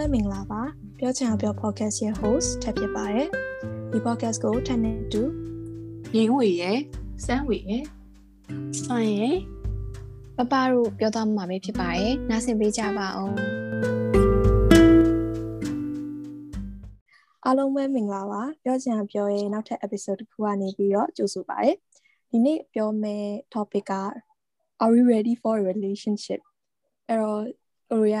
[0.00, 0.62] ပဲမင်္ဂလာပါ
[0.98, 3.28] ပြောချင်အောင်ပြော podcast ရဲ့ host ထပ်ဖြစ်ပါတယ်
[3.90, 5.22] ဒီ podcast ကိုထပ်နေတူ
[6.14, 6.78] ငိမ့်ဝေရဲ့
[7.24, 7.84] စမ်းဝေရဲ့
[8.84, 9.36] ဆိုရင်
[10.36, 13.36] ပပတို့ပြောသွားမှာပဲဖြစ်ပါတယ်နားဆင်ပေးကြပါအောင်
[17.44, 21.72] အားလုံးပဲမင်္ဂလာပါပြောချင်အောင်ပြောရဲ့နောက်ထပ် episode တစ်ခုကနေပြီးတော့ကြိုဆိုပါရစေ
[22.30, 23.94] ဒီနေ့ပြောမယ့် topic က
[24.82, 26.40] are we ready for a relationship
[27.08, 27.42] အဲ့တော့
[27.90, 28.16] ဟိုရ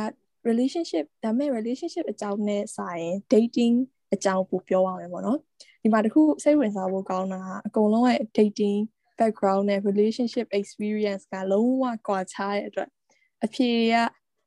[0.48, 3.76] relationship ဒါပေမဲ့ relationship အကြောင်းနဲ့စာရင် dating
[4.14, 5.38] အကြောင်းပိုပြောရမယ်ပေါ့နော်
[5.82, 8.80] ဒီမှာတခုစိတ်ဝင်စားဖို့ကောင်းတာအကုန်လုံးရဲ့ dating
[9.18, 12.88] background နဲ့ relationship experience ကလုံးဝကွာခြားတဲ့အတွက်
[13.44, 13.94] အဖြေက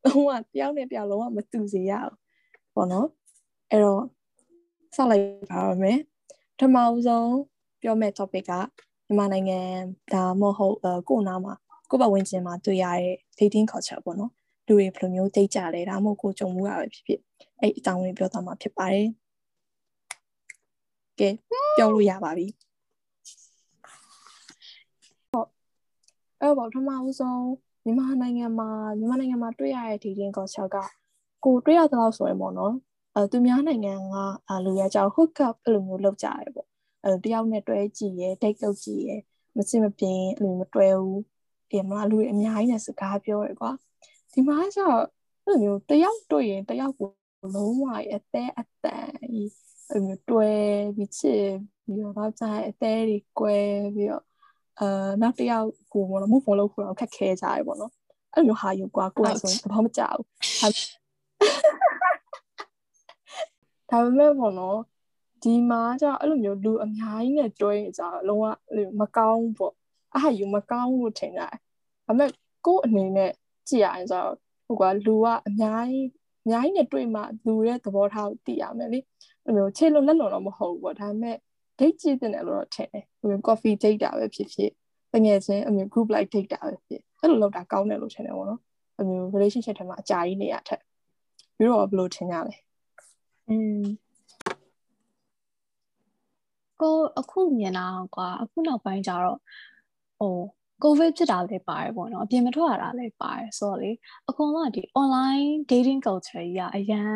[0.05, 2.15] လုံးဝတယောက်နဲ့တယောက်လုံးဝမတူစေရဘူး
[2.75, 3.07] ပေါ့နော်
[3.71, 4.03] အဲ့တော့
[4.95, 5.99] ဆက်လိုက်ပါမယ်
[6.57, 7.33] ပထမဆုံး
[7.81, 8.53] ပြောမယ့် topic က
[9.07, 9.59] မြန်မာနိုင်ငံ
[10.13, 10.77] ဒါမဟုတ်
[11.09, 11.53] ကိုနားမှာ
[11.89, 14.31] ကိုယ့်ဘဝဝင်ကျင်မှာတွေ့ရတဲ့ dating culture ပေါ့နော်
[14.67, 17.19] လူတွေဘယ်လိုမျိုးတိတ်ကြလဲဒါမှမဟုတ်ကိုကြုံမှုရပဲဖြစ်ဖြစ်
[17.59, 19.07] အဲ့အကြောင်းလေးပြောသွားမှာဖြစ်ပါတယ်
[21.19, 21.29] ကဲ
[21.77, 22.47] ပြောလို့ရပါပြီ
[25.31, 25.47] ဟုတ်
[26.41, 26.89] အဲ့တော့ပထမ
[27.19, 27.41] ဆုံး
[27.83, 30.77] မြန်မာနိုင်ငံမှာမြန်မာနိုင်ငံမှာတွေ့ရတဲ့ dating culture က
[31.45, 32.73] ကိုတွေ့ရတဲ့လောက်ဆိုရင်ပေါ့နော်
[33.15, 33.93] အဲသူများနိုင်ငံ
[34.49, 36.67] ကလူရကြောင် hook up အဲ့လိုမျိုးလုပ်ကြတယ်ပေါ့
[37.03, 39.21] အဲတယောက်နဲ့တွဲကြည့်ရယ် date လုပ်ကြည့်ရယ်
[39.57, 41.21] မစင်မပြင်းအဲ့လိုမတွဲဘူး
[41.71, 43.71] အေးမလားလူတွေအများကြီးနဲ့စကားပြောရယ်ကွာ
[44.33, 45.03] ဒီမှာကျတော့
[45.45, 47.09] အဲ့လိုမျိုးတယောက်တွေ့ရင်တယောက်ကို
[47.55, 49.51] လုံးဝအသေးအတန်ကြီး
[49.89, 50.49] အဲ့လိုမျိုးတွဲ
[50.95, 51.45] ပြီးချစ်
[51.83, 53.57] ပြီးတော့တော့ကျအသေးတွေကွဲ
[53.95, 54.23] ပြီးတော့
[54.79, 57.91] အာနောက်တယောက်ကိုဘောလို့ move on လုပ်ဖို့တော့ခက်ခဲကြရပေါ့နော်
[58.33, 60.25] အဲ့လိုမျိုးဟာယူကွာကိုယ်ဆိုရင်သဘောမကျဘူး
[63.89, 64.79] ဒါပေမဲ့ပေါ့နော်
[65.43, 68.45] ဒီမှာကျအဲ့လိုမျိုးလူအများကြီးနဲ့တွဲနေကြတော့လုံးဝ
[68.99, 69.73] မကောင်းပေါ့
[70.13, 71.53] အဲ့ဟာယူမကောင်းလို့ထင်ကြတယ်
[72.05, 72.29] ဒါပေမဲ့
[72.65, 73.31] ကိုယ့်အနေနဲ့
[73.69, 74.35] ကြည့်ရရင်ဆိုတော့
[74.67, 76.07] ဟိုကလူကအများကြီး
[76.43, 78.99] အများကြီးနဲ့တွေ့မှလူရဲ့သဘောထားကိုသိရမယ်လေ
[79.45, 81.37] အဲ့လိုမျိုးခြေလုံးလက်လုံးတော့မဟုတ်ဘူးပေါ့ဒါပေမဲ့
[81.79, 84.71] date ကြည့်တဲ့လို့တော့ထင်တယ်ဟို coffee date တာပဲဖြစ်ဖြစ်
[85.13, 88.61] တကယ်ချင်းအမျိုး group like date တာပဲဖြစ်အဲ့လိုလုပ်တာကောင်းတယ်လို့ထင်တယ်ပေါ့နော်
[88.99, 90.81] အမျိုး relationship ထဲမှာအကြာကြီးနေရထက်
[91.57, 92.55] ပြီးတော့ဘယ်လိုထင်ကြလဲ
[93.49, 93.83] อืม
[96.81, 97.85] ကိုအခုမြင်တာ
[98.15, 99.39] ကွာအခုနောက်ပိုင်းကျတော့
[100.19, 100.35] ဟို
[100.83, 103.91] ကိုဗစ်ဖြစ်တာလည်းပါတယ်ပေါ့နော်အပြင်မထွက်ရတာလည်းပါတယ်ဆိုတော့လေ
[104.29, 107.11] အကုန်လုံးဒီ online dating culture ကြီးကအရန်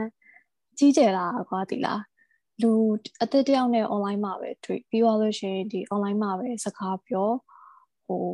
[0.78, 2.02] ကြီးကျယ်လာကွာဒီလား
[2.62, 2.72] လူ
[3.24, 7.30] အသက်တယောက်နဲ့ online မှာပဲတွေ့ပြီးသွားလို့ရှိရင်ဒီ online မှာပဲစကားပြော
[8.06, 8.26] ဟို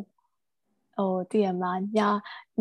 [0.98, 2.00] ဟိုတည်ရမလားည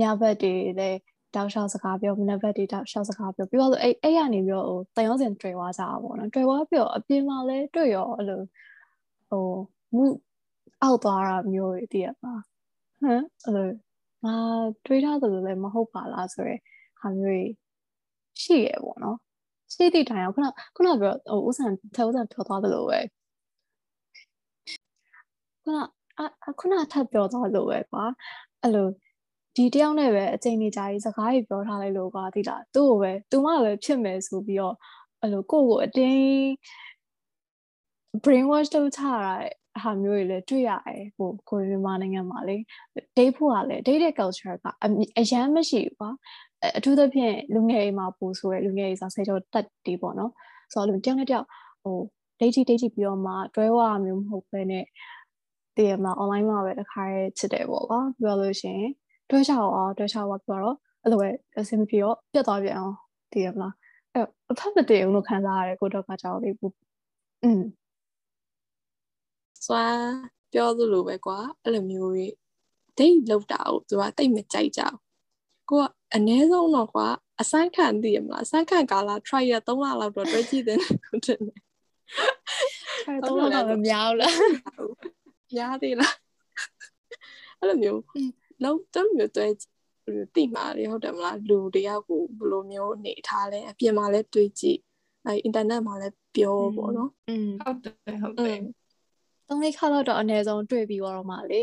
[0.00, 0.98] ညဘက်တွေလည်း
[1.34, 8.40] တောက်လျှောက်စကားပြောမနက်ဘက်တွေတောက်လျှောက်စကားပြောပြီးတော့အဲ့အဲ့ရနေပြီးတော့ဟိုတန်ရောစင်တွေ့သွားကြတာပေါ့နော်တွေ့သွားပြီးတော့အပြင်မှာလည်းတွေ့ရောအဲ့လို
[9.28, 9.46] ဟို
[9.94, 10.04] မှု
[10.82, 12.42] အောက်သွားတာမျိုးတွေတည်ရမလား
[13.02, 13.68] ဟမ်အဲ့လို
[14.24, 14.34] ငါ
[14.86, 16.60] တွေးထားသလိုလည်းမဟုတ်ပါလားဆိုရယ်
[17.00, 17.50] ဟာမျိုး
[18.42, 19.18] ရှိရပေါ့နော်
[19.72, 20.46] ရှိသည့်တိုင်အောင်ခုန
[20.76, 22.98] ခုနပြောဟိုဥစ္စာထဲဥစ္စာထော်သွားသလိုပဲ
[25.62, 25.78] ခုန
[26.48, 28.04] အခုနထပ်ပြောသွားလို့ပဲကွာ
[28.62, 28.88] အဲ့လို
[29.56, 34.74] ဒီတယောက်နဲ့ပဲအချိန်ကြီးကြာကြီးစကားကြီးပြောထားလိုက်လို့ကွာသိလားသူ့ကိုပဲသူမပဲဖြစ်မယ်ဆိုပြီးတော့
[35.20, 36.24] အဲ့လိုကိုယ့်ကိုအတင်း
[38.24, 39.34] brain wash လုပ်ချတာ
[39.82, 42.56] ဟာမျိုးတွေလည်းတွေ့ရတယ်ဟိုကိုမြန်မာနိုင်ငံမှာလေ
[43.16, 44.64] date ဖို့ကလည်း date culture က
[45.18, 46.10] အရန်မရှိဘူးကွာ
[46.76, 50.30] အထူးသဖြင့်လူငယ်တွေမှာပို့ဆိုရလူငယ်တွေဆိုဆယ်ကျော်တက်တွေပေါ့နော်
[50.72, 51.46] ဆိုတော့တယောက်နဲ့တယောက်
[51.82, 51.96] ဟို
[52.40, 54.84] date date ပြီးတော့မှတွဲဝါမျိုးမဟုတ်ဘဲနဲ့
[55.76, 58.90] တည်ရမှာ online မှာပဲတခါရဲချစ်တယ်ပေါ့ကွာပြောလို့ရှိရင်
[59.30, 61.28] တွဲချအောင်တွဲချဝါပြောတော့အဲ့လိုပဲ
[61.58, 62.94] အဆင်မပြေတော့ပြတ်သွားပြန်အောင်
[63.32, 63.74] တည်ရမလား
[64.14, 66.74] အဲ့အဖက်မတည်အောင်လို့ခံစားရတယ်ကိုတော့ကကြောက်လေးဘူး
[67.44, 67.62] อืม
[69.66, 69.84] စွာ
[70.52, 72.26] ပြောသလိုပဲကွာအဲ့လိုမျိုးတွေ
[72.98, 74.98] ဒိတ်လောက်တာကိုသူကတိတ်မကြိုက်ကြဘူး
[75.70, 75.84] ကိုက
[76.14, 77.06] အနည်းဆုံးတော့ကွာ
[77.40, 81.38] အဆိုင်ခံသိရမလားအဆိုင်ခံကာလာ try ရ3လလောက်တော့တွဲကြည့်တယ်ဟုတ်တယ်
[83.02, 84.34] try 3လတော့မများဘူးလား
[85.54, 86.14] များသေးလား
[87.58, 88.00] အဲ့လိုမျိုး
[88.62, 89.46] လောက်တော့မျိုးတွဲ
[90.34, 94.78] တိမာလေဟုတ်တယ်မလားလူတယောက်ကိုဘယ်လိုမျိုးနေထားလဲအပြင်မှာလည်းတွေးကြည့်
[95.26, 98.60] အဲအင်တာနက်မှာလည်းပြောပေါ့နော်อืมဟုတ်တယ်ဟုတ်တယ်
[99.48, 101.60] သုံးလေးခါတော့အနည်းဆုံးတွေ့ပြီးတော့မှလေ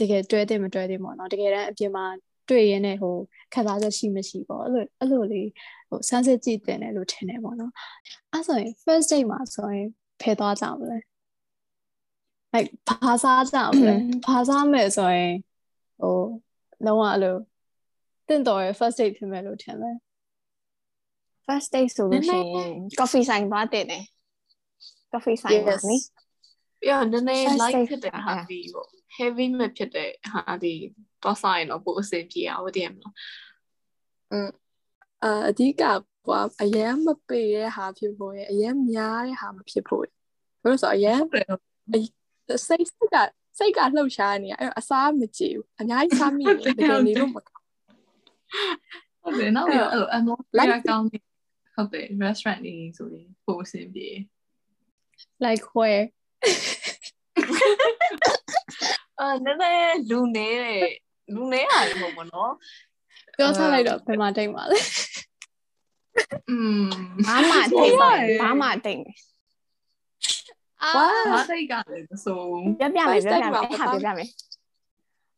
[0.00, 2.04] တကယ်တွဲတယ်မတွဲတယ်ပေါ့နော်တကယ်တမ်းအပြင်မှာ
[2.48, 3.16] တွေ့ရင်းနဲ့ဟို
[3.54, 5.48] ခံစားချက်ရှိမရှိပေါ့အဲ့လိုအဲ့လိုလေး
[5.88, 7.72] ဟိုစမ်းစစ်ကြည့်တင်တယ်လို့ထင်တယ်ပေါ့နော်
[8.32, 9.88] အဲ့ဆိုရင် first date မှာဆိုရင်
[10.20, 10.98] ဖယ်သွားကြမလဲ
[12.54, 12.70] like
[13.04, 13.94] ဘာစားကြမလဲ
[14.26, 15.34] ဘာစားမယ်ဆိုရင်
[16.00, 16.18] ဟို
[16.86, 17.36] လုံးဝအဲ့လို
[18.28, 19.96] တင့်တော်ရဲ့ first date ဖြစ်မယ်လို့ထင်တယ်
[21.46, 22.70] first date ဆိုလို့ရှိရင်
[23.00, 24.04] coffee ဆိုင်သွားတင်တယ်
[25.12, 25.96] coffee ဆိုင်ပါနိ
[26.84, 30.74] ပြီးတော့နည်းနည်း light ဖြစ်တဲ့ဟာဒီပေါ့ heavy မဖြစ်တဲ့ဟာဒီ
[31.22, 33.14] တော့ဆိုင်တော့ပိုအဆင်ပြေအောင်တည်ရမလား
[34.32, 34.50] อืม
[35.22, 35.82] အာအဓိက
[36.26, 40.12] ကွာအရန်မပေတဲ့ဟာဖြစ်ဖို့ရဲ့အရန်များတဲ့ဟာမဖြစ်ဖို့ဘယ်
[40.64, 41.20] လိုဆိုအရန်
[42.66, 43.16] စိတ်စိတ်က
[43.58, 47.64] စိတ်ကလှုပ်ရှားနေရအဲ့အစားမကြည့်ဘူးအများကြီးစားမိတယ်တကယ်နေလို့မကောင်း
[49.22, 51.18] ဟုတ်တယ်နောက်ပြီးတော့အဲ့လို atmosphere ကောင်းနေ
[51.74, 54.08] ဟုတ်တယ် restaurant နေဆိုရင်ပိုအဆင်ပြေ
[55.44, 56.04] like where
[59.20, 60.82] အာနည်းနည်းလူနေတဲ့
[61.34, 62.52] လူနေရတယ်မဟုတ်မနော်
[63.36, 64.78] ပြောထားလိုက်တော့ဘယ်မှာတိတ်မှာလဲ
[66.50, 66.86] อืม
[67.26, 68.10] ဘာမှတိတ်ပါ
[68.42, 69.02] ဘာမှတိတ်
[70.82, 70.90] အာ
[71.32, 72.38] ဘာတိတ်ကလည်းဆို
[72.78, 74.28] ပြပြမယ်ပြပြမယ်ဟာပြပြမယ်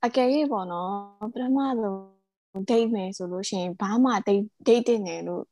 [0.04, 0.90] အကယ်၍ပေါ့နော်
[1.32, 5.42] ပထမဆုံးဒိတ်မယ်ဆိုလို့ရှိရင်ဘာမှဒိတ်ဒိတ်တင်တယ်လို့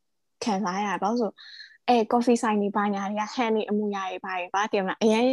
[0.44, 1.32] ခံစားရတာဘာလို့ဆို
[1.87, 5.25] အဲ coffee ဆိုင်နေပါညာတွေက hand နေအမှုရတွေပါဘာတင်မလားအရင်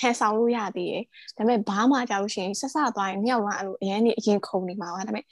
[0.00, 1.02] ဟန်ဆောင်လို့ရသေးတယ်
[1.36, 5.24] ဒါပေမဲ့ဘာမှကြောက်လို့ရှိရင်ဆက်ဆသွားရင်မြောက်လာအဲ့လိုအရင်နေအရင်ခုံနေမှာပါဒါပေမဲ့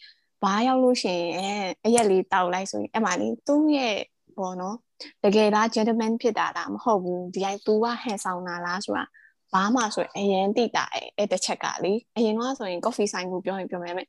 [0.42, 1.14] ဘာရောက်လို့ရှိ
[1.44, 3.96] ရင်အရက်လေးတောက်လိုက်ဆိုရင်အဲ့မှာလေသူ့ရဲ့
[4.38, 4.76] ဘောနော်
[5.24, 9.04] တကယ်လား gentleman ဖြစ်တာလားမဟုတ်ဘူးဒီတိုင်း तू ကဟန်ဆောင်တာလားဆိုတာ
[9.52, 10.84] ဘာမှဆိုရင်အရင်တိတာ
[11.16, 14.08] အဲ့တစ်ချက်ကလေအရင်ကဆိုရင် coffee ဆိုင်ကိုပြောရင်ပြောမယ်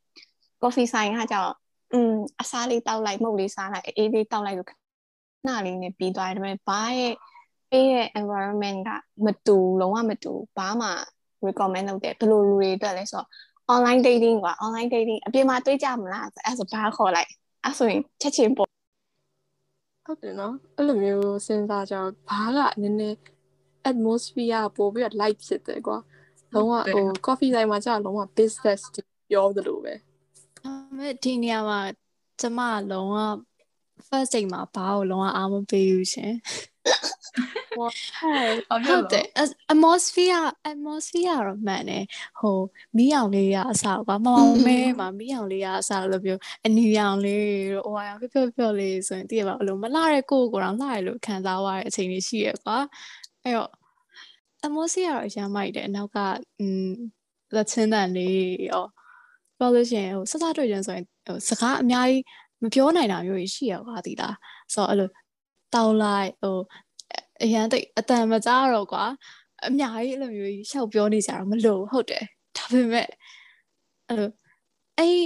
[0.64, 1.54] coffee ဆိုင်ကကြောက်
[1.94, 4.70] อืมအစားလေးတောက်လိုက်မုတ်လေးစားလိုက်အေးလေးတောက်လိုက်လို့
[5.47, 7.15] နှာလေးနဲ့ပြီးသွားတယ်ဒါပေမဲ့ဘာရဲ့
[7.71, 8.91] ပေးတဲ့ environment က
[9.25, 10.89] မတူလုံးဝမတူဘာမှ
[11.47, 13.27] recommend လုပ်တယ်ဘယ်လိုလူတွေအတွက်လဲဆိုတော့
[13.75, 17.31] online dating ကွာ online dating အပြင်မှာတွေ့ကြမလားအဲ့ဆိုဘာခေါ်လိုက်
[17.65, 18.69] အဲ့ဆိုရင်ချက်ချင်းပေါ့
[20.07, 23.17] ဟုတ်တယ်နော်အဲ့လိုမျိုးစဉ်းစားကြတော့ဘာကနည်းနည်း
[23.91, 25.99] atmosphere ပို့ပြီးတော့ light ဖြစ်တယ်ကွာ
[26.55, 28.81] လုံးဝဟို coffee ဆိုင်မှာကြာလုံးဝ business
[29.31, 29.95] ပြောသလိုပဲ
[30.65, 31.81] အမေဒီနေရာမှာ
[32.41, 33.17] ကျမလုံးဝ
[34.09, 36.35] first date မှာဘာကိုလုံးဝအားမပေးဘူးရှင်
[38.89, 39.27] ဟုတ်တယ်
[39.73, 42.05] atmosphere atmosphere တော့မှန်တယ်
[42.41, 42.59] ဟို
[42.97, 52.79] မီးအောင်လေးရအစားကွာမမောင်မဲမှာမီးအောင်လေးရအစားလို့ပြောအနီရောင်လေးတို့ဟိုအရောင်ဖြော့ဖြော့လေးဆိုရင်တည်ရပါဘလို့မလှတဲ့ကိုကိုတော့လှရလို့ခံစားရတဲ့အချိန်လေးရှိရကွာ
[53.43, 53.71] အဲ့တော့
[54.67, 56.19] atmosphere တော့အရင်မိုက်တယ်အနောက်က
[56.59, 56.89] อืม
[57.55, 58.41] လက်ချင်းတန်လေး
[58.71, 58.85] ရော
[59.59, 62.23] ပြောလို့ရှိရင်ဟိုစစတွေ့ရင်ဆိုရင်ဟိုစကားအများကြီး
[62.63, 64.37] မပြောနိုင်တာမျိုးရှိရကွာဒီလား
[64.75, 65.09] ဆိုတော့အဲ့လို
[65.75, 66.57] တောက်လိုက်ဟို
[67.43, 69.05] အရန်တိတ်အတန်မကြားတော့ကွာ
[69.67, 72.25] အများကြီးအဲ့လိုမျိုးရှောက်ပြောနေကြတော့မလို့ဟုတ်တယ်
[72.57, 73.09] ဒါပေမဲ့
[74.09, 74.31] အဲ့လို
[74.99, 75.19] အဲ့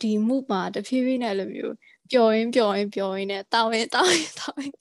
[0.00, 1.74] ဒီ move မှာတဖြည်းဖြည်းနဲ့အဲ့လိုမျိုး
[2.10, 4.74] ပျော်ရင်းပျော်ရင်းပျော်ရင်းနဲ့တောင်းရင်တောင်းရင်တောင်းရင်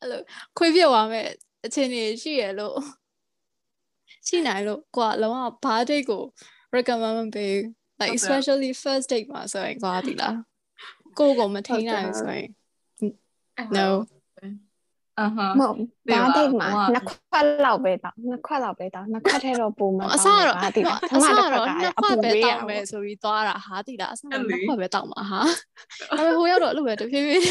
[0.00, 0.20] အဲ့လို
[0.56, 1.26] ခွေးပြသွားမဲ့
[1.64, 2.76] အချိန်ကြီးရှိရလို့
[4.26, 6.22] ရှိနိုင်လို့ကွာလုံးဝဘားဒိတ်ကို
[6.74, 7.54] recommend မပေး
[8.00, 10.36] like especially first date မှာဆိုရင်ကွာဒီလား
[11.18, 12.48] ကိုကိုမထိနိုင်ဆိုရင်
[13.76, 13.88] no
[15.20, 15.76] အဟမဟုတ်
[16.10, 25.40] ဘာတိတ်မှာနှစ်ခွက်လောက်ပဲတောင်းနှစ်ခွက်လောက်ပဲတောင်းနှစ်ခွက်ထဲတော့ပုံမအစားတော့တိလားအစားတော့နှစ်ခွက်ပဲတောင်းမယ်ဆိုပြီးသွားတာဟာတိလားအစားတော့နှစ်ခွက်ပဲတောင်းမှာဟာ
[26.16, 27.42] ဒါပေမဲ့ဟိုရောက်တော့အဲ့လိုပဲတဖြည်းဖြည်း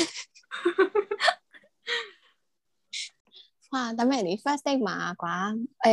[3.72, 5.36] ဟာဒါမဲ့လေ first date မှာကွာ
[5.84, 5.92] အဲ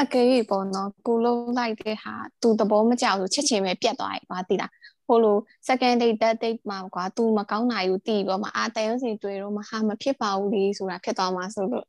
[0.00, 4.72] အကယ်၍ပေါ့နော်ကိုလုံးလိုက်တဲ့ဟာသူသဘောမကျဘူးချက်ချင်းပဲပြတ်သွားပြီကွာတိလား
[5.06, 5.36] ဟိုလို
[5.68, 11.86] second date third date မှာကွာ तू မကောင်းတာယူတီးပေါ့မအာတန်ရုံးစီတွေ့တော့မဟာမဖြစ်ပါဘူးလေဆိုတာဖြစ်သွားမှာဆိုလို့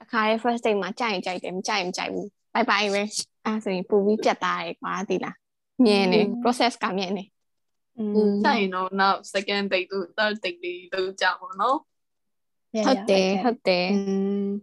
[0.00, 3.02] တခါရဲ့ first date မှာကြိုက်ရင်ကြိုက်တယ်မကြိုက်ရင်မကြိုက်ဘူး bye bye ပဲ
[3.44, 5.36] အဲဆိုရင်ပူပြီးပြတ်သားတယ်ကွာတိလား
[5.84, 7.24] မြင်နေ process ကမြင်နေ
[7.98, 11.78] อืมဆိုင်တော့ now second date တို့ third date လေးတို့ကြာပါတော့
[12.87, 13.87] ဟုတ်တယ်ဟုတ်တယ်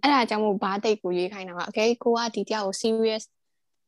[0.02, 3.25] အဲ့ဒါကြောင့်မို့ဘာဒိတ်ကိုရွေးခိုင်းတာပါအကယ်ကိုကဒီတရားကို serious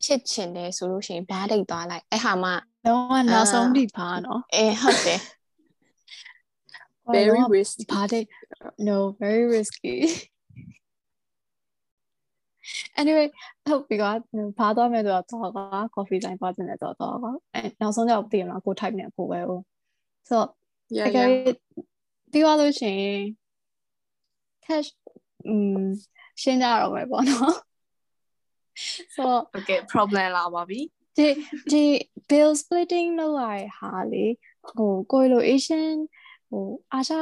[0.04, 2.50] ဖြစ်ချင်တယ်ဆိုလို့ရှိရင်ဘာဒိတ်သွားလိုက်အဲ့ဟာမှ
[2.86, 5.20] တော့နောက်ဆုံးထိပါနော်အေးဟုတ်တယ်
[7.14, 8.26] very risky ဘာဒိတ်
[8.88, 9.94] no very risky
[13.00, 13.26] anyway
[13.66, 14.10] ဟုတ်ပြီကွာ
[14.58, 15.58] ဘာသွားမယ်ဆိုတော့တော့က
[15.94, 19.60] coffee ဆိုင်သွားခြင်းနဲ့တော့တော့ကွာအဲနောက်ဆုံးတော့သိရမှာကို type နဲ့ကိုပဲဟို
[20.28, 20.48] ဆိုတော့
[21.06, 21.28] တကယ်
[22.32, 23.22] ပြီးသွားလို့ရှိရင်
[24.66, 24.88] cash
[25.46, 25.82] อืม
[26.42, 27.56] ရှင်းကြတော့မယ်ပေါ့နော်
[29.14, 30.80] ဆိုတော့ okay problem လာပါပြီ
[31.16, 31.28] ဒီ
[31.70, 31.84] ဒီ
[32.30, 34.26] bill splitting လုပ်ရတဲ့ဟာလေ
[34.68, 35.96] ဟိုကိုလို Asian
[36.48, 37.14] ဟိုအာရှ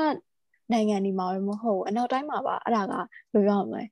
[0.72, 2.94] နိုင်ငံဒီမှာမဟုတ်အနောက်တိုင်းမှာပါအဲ့ဒါက
[3.32, 3.82] ဘယ်ပြောမလဲ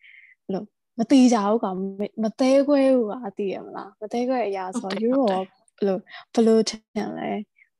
[0.52, 0.66] လို့
[0.98, 1.78] မတိကြဘူးကောင်
[2.22, 5.50] မသေးခွဲဘူးကသိရမလားမသေးခွဲအရာဆို Europe
[5.86, 6.00] လို့
[6.34, 7.30] ဘယ်လိုထင်လဲ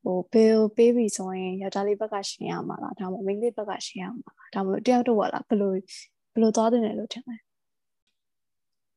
[0.03, 7.35] ဟို bill ပေးပြီဆိုရင်ယောက်ျားလေးဘက်ကရှင်းရမှာလားဒါမှမဟုတ်မိန်းကလေးဘက်ကရှင်းရမှာလားဒါမှမဟုတ်တယောက်တော့လားဘယ်လိုဘယ်လိုသွားတယ်လို့ထင်လဲ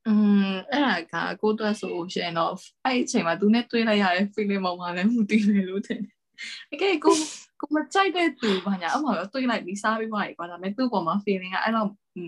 [0.06, 0.14] อื
[0.50, 0.82] มအဲ့
[1.12, 2.52] ဒါကကိုတွက်ဆိုရှင်တော့
[2.84, 6.14] အဲ့အချိန်မှာသူနဲ့တွေ့လိုက်ရတဲ့ feeling ပေါ်မှာလည်းမူတည်တယ်လို့ထင်တယ်။
[6.72, 7.14] အကဲကို
[7.64, 11.84] ကိုမကြိုက်တဲ့သူဘာညာအမှတော့တွေးလိုက်ပြီးစားပြီးသွားပြီကွာဒါပေမဲ့သူ့ပေါ်မှာ feeling ကအဲ့လို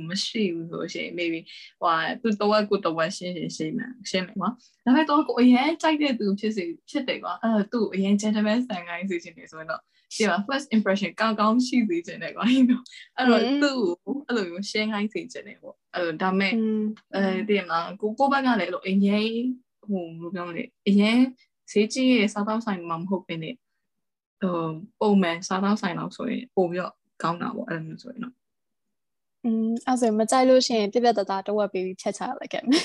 [0.08, 1.40] မရှိဘူးဆိုရှင် maybe
[1.80, 4.48] ဟိုသူတော့ကိုတော့ရှင်းရှင်းရှင်းမှရှင်းမယ်ကွာ
[4.84, 9.80] ဒါပေမဲ့တော့ကိုအရင်ကြိုက်တဲ့သူဖြစ်စီဖြစ်တယ်ကွာအဲ့တော့သူ့အရင် gentleman ဆန်ကိုင်းစီချင်နေဆိုရင်တော့
[10.14, 13.78] ဒီမှာ first impression ကောင်းကောင်းရှိစေချင်တယ်ကွာအဲ့တော့သူ့
[14.26, 16.52] အဲ့လိုမျိုး share ခိုင်းစေချင်တယ်ပေါ့အဲ့တော့ဒါပေမဲ့
[17.14, 19.30] အဲဒီမှာကိုကိုဘက်ကလည်းအဲ့လိုအရင်
[19.88, 21.18] ဟိုဘယ်လိုပြောမလဲအရင်
[21.70, 23.54] ဈေးကြီးရဲ့စားတော့ဆိုင်မှာမဟုတ်ဘဲနဲ့
[24.40, 24.58] ဟို
[25.00, 28.34] ပုံမှန်စားတော့ဆိုင်တော့ဆိုရင်ပို့ပြီးတော့ကောင်းတာပေါ့အဲ့လိုမျိုးဆိုရင်တော့
[29.44, 32.82] อืมအဲ့ဆိုမကြိုက်လို့ရှိရင်ပြပြတသားတဝက်ပေးပြီးဖြတ်ချလိုက်ခဲ့မယ်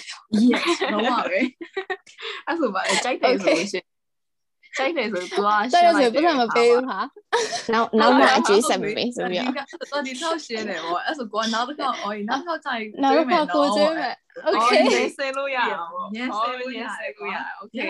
[0.52, 1.40] yes တော့ပါပဲ
[2.48, 3.86] အဲ့ဆိုပါကြိုက်တယ်ဆိုလို့ရှိရင်
[4.78, 7.00] ကြိုက်တယ်ဆိုသူကရှင်းလိုက်တယ်ဆိုပြန်မပေးဘူးဟာ
[7.74, 9.44] နောက်နောက်မှအကျေးဆက်မပေးဆိုပြီး
[9.92, 14.16] တော့ဒီထောက်ရှင်းတယ်ပေါ့အဲ့ဆိုကိုကနောက်တစ်ခါအော်နောက်တစ်ခါကြိုက်နောက်တစ်ခါကိုကျွေးမယ်
[14.48, 14.84] okay
[15.18, 16.84] ဆင်းလို့ရအောင် yes ဆင်းလို့ရ
[17.20, 17.90] ကိုရ okay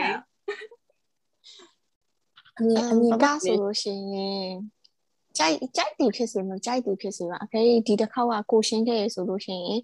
[2.59, 4.51] အမြင်အမြင်ကဆိုလို့ရှိရင်
[5.37, 9.79] ကြိုက်ကြိုက်သူဖြစ်စေမကြိုက်သူဖြစ်စေပါအကယ်ဒီတစ်ခေါက်ကကိုရှင်းခဲ့ရဆိုလို့ရှိရင်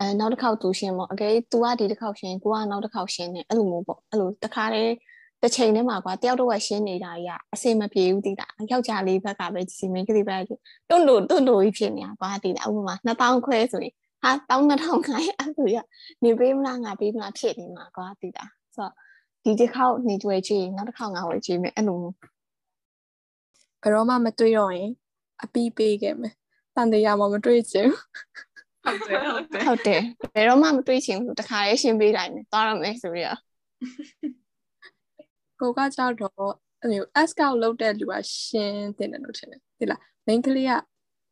[0.00, 4.92] အဲနောက်တစ်ခေါက်သူရှင်းပေါ့အကယ် तू ကဒီတစ်ခေါက်ရှင်းကိုကနောက်တစ်ခေါက်ရှင်းနေအဲ့လိုမျိုးပေါ့အဲ့လိုတခါတည်း
[5.42, 10.36] တစ်ချိန်တည်းမှာကွာတယောက်တော့ကရှင်းနေတာကြီးကအစင်မပြေဘူးတိတာယောက်ျားလေးဘက်ကပဲစီမင်းကလေးပဲ
[10.88, 15.76] တွန့်လို့တွန့်လို့ကြီးဖြစ်နေတာကွာတိတာဥပမာ2000ခွဲဆိုရင်ဟာ1500အဲ့လိုရ
[16.24, 18.44] နေပေးမလားငါပေးမလားဖြစ်နေမှာကွာတိတာ
[18.74, 18.92] ဆိုတော့
[19.44, 22.02] ဒီတစ်ခေါက်နေကြွယ်ကြည့်နောက်တစ်ခေါက်ငါဝယ်ကြည့်မယ်အဲ့လို
[23.82, 24.90] ဘယ်တော့မှမတွေးတော့ရင်
[25.42, 26.34] အပီးပေးခဲ့မယ်
[26.74, 27.88] တန်တရားမှမတွေးချင်
[28.84, 30.00] ဟုတ်တယ်ဟုတ်တယ်ဟုတ်တယ်
[30.34, 33.40] ဘယ်တော့မှမတွေးချင်ဘူးတခါရေးရှင်းပေးတိုင်းမယ်သွားရမယ်ဆိုပြီးတော့
[35.60, 38.12] ကိုကကြောက်တော့အဲ့လို S ကောက်လောက်တဲ့လူက
[38.44, 40.72] ရှင်းတင်တယ်လို့ထင်တယ်ဒီလား main ကလေးက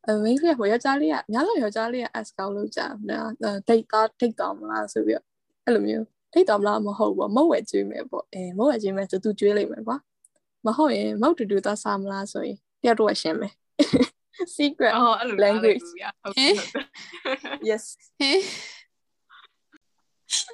[0.06, 3.28] အဲ main ကလေးကဟိုယောက်ျားလေးကညာလို့ယောက်ျားလေးက S ကောက်လောက်ကြနော်
[3.68, 5.26] ဒိတ်သားဒိတ်တော်မလားဆိုပြီးတော့
[5.64, 9.96] အဲ့လိုမျိုး ဒိတ်တော်မလားမဟုတ်ဘူးမဟုတ်ဝဲကျွေးမယ်ပေါ့အဲမဟုတ်ဝဲကျွေးမယ်ဆိုသူကျွေးလိုက်မယ်ကွာ
[10.66, 13.54] မဟုတ်ရင်မဟုတ်တူတူသွားစားမလားဆိုရင်တယောက်တော့ရှင်းမယ်
[14.56, 15.86] secret oh language
[16.28, 16.52] okay
[17.68, 17.84] yes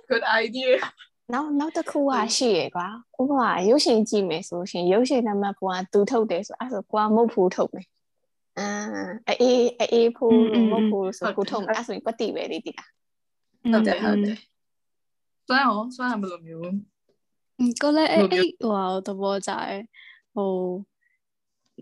[0.08, 0.72] good idea
[1.32, 2.88] နောက်နောက်တစ်ခုကရှိရကွာ
[3.20, 7.86] ဥပမာရုပ်ရှင်ကြည့်မယ်ဆိုရှင်ရုပ်ရှင်နံပါတ်ကွာသူထုတ်တယ်ဆိုအဲ့ဆိုကွာမုတ်ဖူးထုတ်မယ်
[8.58, 8.68] အာ
[9.40, 12.88] အေးအေးဖူးမုတ်ဖူးဆိုကိုထုတ်မယ်အဲ့ဆိုရင်ကွတိပဲလေဒီလား
[13.72, 14.36] ဟုတ်တယ်ဟုတ်တယ်
[15.48, 16.70] စွမ်းအောင်စွမ်းဘယ်လိုမျိုး
[17.82, 19.82] ကိုလည်းအဲ့အဲ့ဟိုဟာသဘောကျတယ်
[20.34, 20.52] ဟို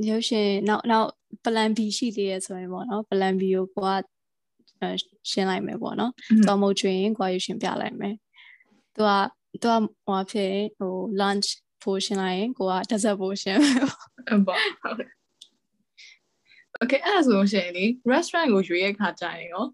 [0.08, 1.08] ရုပ်ရှင်နောက်နောက်
[1.44, 4.02] plan B ရှိသေးရဲ့ဆိုရင်ပေါ့နော် plan B ကိုကိုက
[5.30, 6.12] ရှင်းလိုက်မယ်ပေါ့နော်
[6.48, 8.14] တော်မို့ကျွင်ကိုကရုပ်ရှင်ပြလိုက်မယ်
[8.94, 9.10] သူက
[9.62, 11.48] သူကဟိုဖြစ်ဟို lunch
[11.82, 13.56] portion လိုက်ရင်ကိုက dessert portion
[14.46, 14.96] ပေါ့ဟုတ်
[16.82, 19.64] Okay အဲ့ဒါဆိုရှင်လေ restaurant ကိုရွေးရခါကြရင်ရော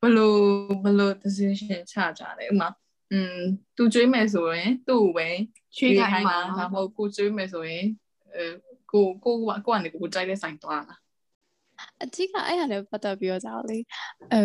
[0.00, 0.38] ဘလို့
[0.84, 2.68] ဘလို့ decision ချကြတယ်ဥမာ
[3.12, 3.38] อืม
[3.76, 5.28] သူကြွေးမယ်ဆိုရင်သူ့ကိုပဲ
[5.76, 7.86] ချွေးခိုင်းတာဒါမဟုတ်ကိုကြွေးမယ်ဆိုရင်
[8.34, 8.44] အဲ
[8.92, 10.94] ကိုကိုကကိုကနေကိုကြိုက်တဲ့ဆိုင်သွားတာ
[12.02, 13.78] အဓိကအဲ့ဟာလည်းပတ်သက်ပြီးတော့ကြောက်လေ
[14.32, 14.42] အဲ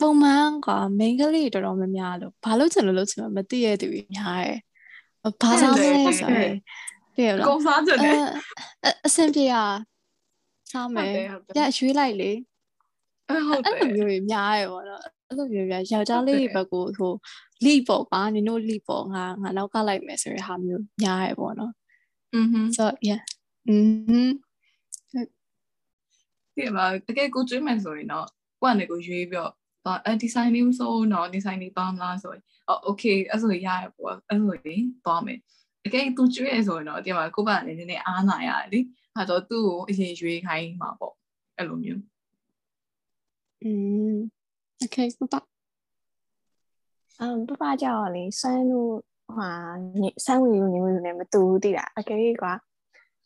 [0.00, 0.68] ပုံမှန်က
[0.98, 4.58] မိန်းကလေးတော်တော်များများလို့ဘာလို့ချင်လို့လို့ချင်မသိရတဲ့သူများရယ်
[5.42, 6.54] ဘာသာမလဲဆိုရင်
[7.16, 8.14] တယ်လားကုန်စားကြတယ်
[8.84, 9.54] အအဆင်ပြေရ
[10.70, 11.12] စားမယ်
[11.58, 12.32] ရရွေးလိုက်လေ
[13.47, 17.13] ဟုတ်တယ်အဲ့လိုမျိုးကြီးများရပေါ့နော်အဲ့လိုမျိုးပြယောက်ျားလေးဘက်ကိုဟို
[17.65, 21.73] လိပေါ့ကွာနင်တို့လိပေါ့ငါငါနောက်ကလိုက်မယ်ဆိုရဟာမျိုးများရပေါ့နော်
[22.35, 23.21] อือฮึ so yeah
[23.67, 23.75] อื
[24.27, 24.31] ม
[26.55, 28.27] ဒီမှာတကယ်ကိုကျွေးမယ်ဆိုရင်တော့
[28.61, 29.51] ကိုကနေကိုရွေးပြီးတော့
[29.83, 35.39] သွားအဲဒီဆိုင်လေးမဆိုတော့ဒီဆိုင်လေးသွားမလားဆိုရင်အော်โอเคအဲ့ဆိုရရပေါ့အဲ့ဆိုရင်သွားမယ်
[35.83, 38.79] တကယ်သူကျွေးရဆိုရင်တော့ဒီမှာကိုပါနေနေအားနာရတယ်လေ
[39.15, 41.13] အဲတော့သူ့ကိုအရင်ရွေးခိုင်းမှာပေါ့
[41.57, 42.01] အဲ့လိုမျိုး
[43.62, 43.72] อื
[44.10, 44.14] ม
[44.82, 45.34] okay ပပ
[47.20, 48.94] အမ်ပပကြောက်လေဆန်းတို့
[49.36, 49.48] ဟာ
[50.24, 52.52] ဆန်းဝင်ယူနေလို့လည်းမတူဘူးတိတာအကယ်၍ကွာ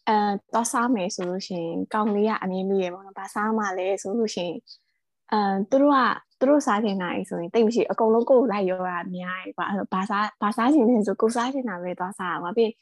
[0.09, 0.17] အဲ
[0.53, 4.59] သွားစားမယ်ဆိုလို့ရှိရင်ကောင်းလေးကအမြင်မိရပေါ့နော်။ဘာစားမှလဲဆိုလို့ရှိရင်
[5.33, 5.39] အဲ
[5.71, 5.99] သူတို့က
[6.39, 12.73] သူတို့စားချင်တာကြီးဆိုရင်တိတ်မရှိအကုန်လုံးကိုယ်လိုက်ရောတာများတယ်ကွာ။အဲဘာစားဘာစားချင်လဲဆိုကိုစားချင်တာပဲသွားစားရမှာပြီး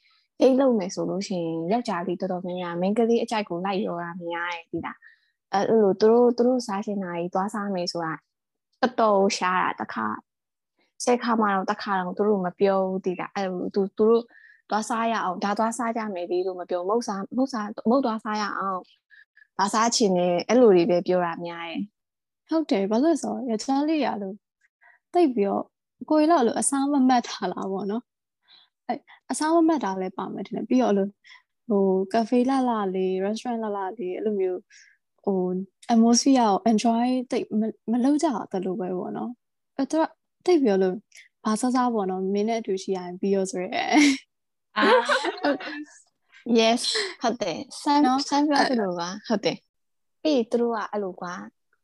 [0.40, 4.96] အိတ်လုံးမယ်ဆိုလို့ရှိရင်ယောက်ျားလေးတော်တော်များများမိန်းကလေးအကြိုက်ကိုလိုက်ရောတာများတယ်ဒီလား။
[5.54, 8.14] အဲလိုသူတို့သူတို့စားချင်တာကြီးသွားစားမယ်ဆိုတာ
[8.80, 10.06] တော်တော်ရှားတာတခါ
[11.04, 13.44] ဆယ်ခါမှတော့တခါတော့သူတို့မပြောဘူးဒီလား။အဲ
[13.74, 14.22] သူသူတို့
[14.70, 18.80] သွားစားရအောင်ဒါသွားစားကြမယ်လေလို့မပြောမဟုတ်စားမဟုတ်စားမဟုတ်သွားစားရအောင်
[19.58, 21.82] ဘာစားချင်လဲအဲ့လိုတွေပဲပြောတာများတယ်
[22.48, 24.36] ဟုတ်တယ်ဘာလို့ဆိုရချားလေးရလို့
[25.12, 25.64] တိတ်ပြီးတော့
[26.10, 28.02] ကိုယ်လောက်လို့အစားမမတ်ထားလာပေါ့နော်
[28.88, 28.94] အဲ
[29.30, 31.10] အစားမမတ်တာလည်းပါမယ်ထင်တယ်ပြီးတော့လို့
[31.68, 34.60] ဟိုကဖေးလာလာလေး restaurant လာလာလေးအဲ့လိုမျိုး
[35.24, 35.40] ဟို
[35.92, 37.46] atmosphere ကို enjoy တိတ်
[37.90, 39.30] မလုပ်ကြတယ်လို့ပဲပေါ့နော်
[39.76, 40.08] အဲ့တော့
[40.46, 40.96] တိတ်ပြီးတော့လို့
[41.44, 43.70] ဘာစားစားပေါ့နော်မင်းနဲ့အတူရှိရရင်ပြီးရောဆိုရဲ
[44.78, 44.84] အာ
[46.58, 46.82] yes
[47.22, 49.58] ဟုတ်တယ်ဆန်းနော်ဆန်းပြောသလိုပါဟုတ်တယ်
[50.22, 51.34] ပြီးသူတို့ကအဲ့လိုကွာ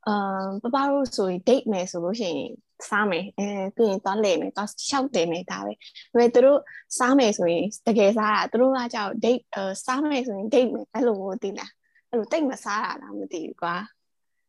[0.07, 2.51] အမ်ပပတို့ဆိုရင် date မယ်ဆိုလို့ရှိရင်
[2.89, 5.77] စားမယ်အဲပြီးရင်သွားလေမယ်သွားရှောက်တယ်မယ်ဒါပဲဒါ
[6.13, 6.61] ပေမဲ့သူတို့
[6.99, 11.71] စားမယ်ဆိုရင်တကယ်စားတာသူတို့ကကြောက် date အဲစားမယ်ဆိုရင် date မယ်အဲ့လိုမျိုးသိလား
[12.11, 13.75] အဲ့လိုတိတ်မစားတာလားမသိဘူးကွာ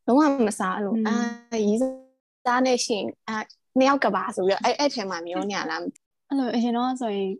[0.06, 1.16] လုံးဝမစားအဲ့လိုအာ
[1.66, 3.36] ရီးစားနေရှင်အာ
[3.78, 7.30] နှစ်ယောက်ကပါဆိုပြီးတော့အဲ့အဲ့ထဲမှာမျိုးညာလားမသိအဲ့လိုအရင်တော့ဆိုရင်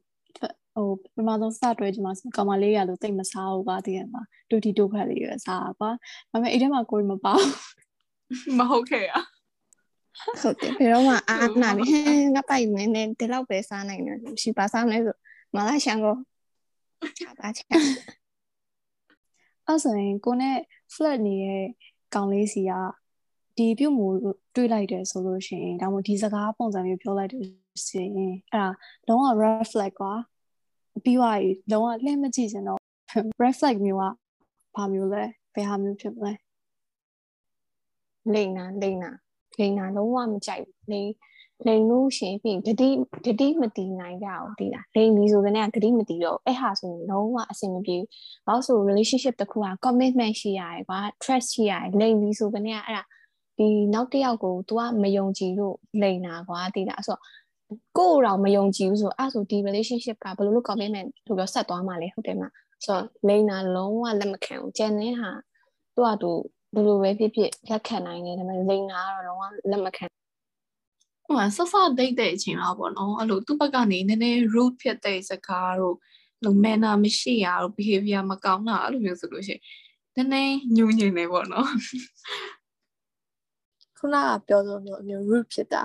[0.74, 5.90] ဟိုပထမဆုံးစတွဲကြမှာဆိုကောင်မလေးရလို့တိတ်မစားဘူးကွာတည်ရမှာတူတီတူခက်လေးရစားကွာ
[6.30, 7.42] ဒါပေမဲ့အဲ့ထဲမှာကိုယ်မပေါ့
[8.58, 9.22] မဟုတ်ခဲ့อ่ะ
[10.42, 12.00] ဟုတ်တယ်ဘယ်တော့မှအာနာနေဟဲ
[12.34, 15.16] ငါပိုက်မင်းနဲ့ဒီလောက်ပဲစားနိုင်တယ်ရှိပါစားမလဲဆို
[15.54, 16.14] မလာရှန်ကို
[17.18, 17.64] ချပါချာ
[19.72, 20.56] အဲ့ဆိုရင်ကိုနဲ့
[20.94, 21.64] flat နေတဲ့
[22.14, 22.72] ကောင်လေးစီက
[23.56, 24.06] ဒီပြုတ်မှု
[24.54, 27.42] တွေးလိုက်တယ်ဆိုလို့ရှိရင်ဒါမှမဟုတ်ဒီစကားပုံစံမျိုးပြောလိုက်တယ်
[27.86, 28.66] ဆိုရင်အဲ့ဒါ
[29.08, 30.12] လုံးဝ red flag ကွာ
[31.04, 32.80] ပြီးသွားပြီလုံးဝလှည့်မကြည့်စင်တော့
[33.42, 34.04] red flag မျိုးက
[34.76, 35.22] ဘာမျိုးလဲ
[35.54, 36.32] ဘယ်ဟာမျိုးဖြစ်မလဲ
[38.34, 39.10] လိန်နာလိန်နာ
[39.58, 41.10] လိန်နာလုံးဝမကြိုက်ဘူးလိန်
[41.66, 42.88] လိန်လို့ရှိရင်ပြီးဂတိ
[43.24, 48.08] ဂတိမတီးနိုင်ကြဘူးဒီလားလိန်ပြီဆိုတဲ့ကဂတိမတီးတော့အဲ့ဟာဆိုရင်လုံးဝအဆင်မပြေဘူး
[48.46, 53.02] ဘာလို့ဆို relationship တစ်ခုက commitment ရှိရတယ်ကွာ trust ရှိရတယ်လိန်ပြီဆိုတဲ့ကအဲ့ဒါ
[53.58, 57.20] ဒီနောက်တစ်ယောက်ကို तू ကမယုံကြည်လို့လိန်နာကွာဒီလားဆိုတော့
[57.98, 62.42] ကိုယ်တော့မယုံကြည်ဘူးဆိုအဲ့ဆိုဒီ relationship ကဘယ်လိုလုပ် commitment လို့ပြောဆက်သွားမှာလဲဟုတ်တယ်မ
[62.84, 65.30] ဆိုတော့လိန်နာလုံးဝလက်မခံဘူးကျန်တဲ့ဟာ
[65.94, 66.30] သူ့ဟာသူ
[66.74, 70.04] ဘယ်လိုပဲဖြစ်ဖြစ်လက်ခံနိုင်တယ်ဒါပေမဲ့လိန်နာကတော့လုံးဝလက်မခံ
[71.36, 75.96] ဟိုဆဆဒိတ်တဲ့အချိန်တော့ပေါ့နော်အဲ့လိုသူ့ဘက်ကနေနည်းနည်း rude ဖြစ်တဲ့စကားတို့
[76.44, 79.62] လို manner မရှိရတို့ behavior မကောင်းတာအဲ့လိုမျိုးဆိုလို့ရှိရင်
[80.16, 81.68] နည်းနည်းညှို့ညင်နေပေါ့နော်
[83.98, 85.82] ခုနကပြောသလိုမျိုးအမျိုး root ဖြစ်တာ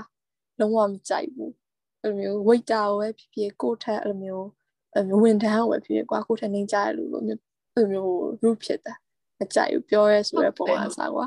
[0.59, 1.53] လုံးဝမကြိုက်ဘူး
[2.01, 4.47] အဲ့လိုမျိုး waiter ကိုပဲဖြစ်ဖြစ်ကိုယ့်ထက်အဲ့လိုမျိုး
[4.93, 7.41] အဲ့လိုမျိုးဝန်ထမ်းကိုပဲဖြစ်ဖြစ်ကွာကိုယ့်ထက်နေကြရလို့လိုမျိုး
[7.75, 8.11] အဲ့လိုမျိုး
[8.43, 8.93] root ဖြစ်တာ
[9.39, 11.25] မကြိုက်ဘူးပြောရဲဆိုတဲ့ပုံစံစားကွာ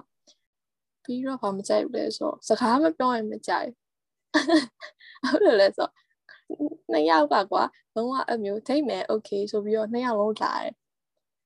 [1.04, 3.79] ပြီးတော့ဘာမကြိုက်ဘူးလဲဆိုတော့စကားမပြောရင်မကြိုက်ဘူး
[5.24, 5.92] ဟုတ်တယ်လဲဆိုတော့
[6.92, 7.62] နှစ်ယောက်ကကွာ
[7.94, 10.72] လုံးဝအဲ့မျိုးဒိတ်မယ် okay ဆိုပြီးတော့နှစ်ယောက်လုံးလာတယ်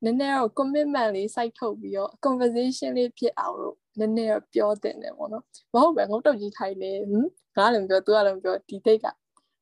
[0.04, 9.06] နည်းနည်းတော့ commitment လေးစိုက်ထုတ်ပြီးတော့ conversation လေးဖြစ်အောင်လို့နည်းနည်းတော့ပြောတင်တယ်ပေါ့နော်မဟုတ်ပဲငုတ်တုတ်ကြီးထိုင်နေဟမ်ငါလည်းမပြောသူကလည်းမပြောဒီ date က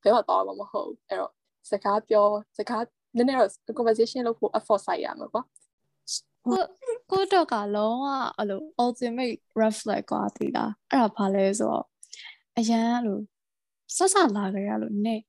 [0.03, 1.33] ဘယ်မှာတော့မှမဟုတ်ဘူးအဲ့တော့
[1.71, 2.27] စကားပြော
[2.59, 2.85] စကား
[3.17, 5.43] နည်းနည်းတော့ conversation လုပ်ဖို့ effort စိုက်ရမှာကွာ
[6.45, 6.63] ကို
[7.11, 11.87] ကိုတော့ကလုံးဝအဲ့လို ultimate red flag ကွာတည်လားအဲ့ဒါဘာလဲဆိုတော့
[12.59, 13.21] အရန်အဲ့လို
[13.97, 15.25] ဆက်ဆက်လာကြရလို့နည်း